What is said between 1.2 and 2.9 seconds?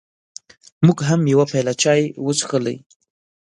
یوه پیاله چای وڅښلې.